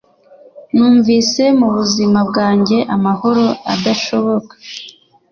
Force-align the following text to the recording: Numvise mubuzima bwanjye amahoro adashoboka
Numvise 0.73 1.43
mubuzima 1.59 2.19
bwanjye 2.29 2.77
amahoro 2.95 3.45
adashoboka 3.73 4.53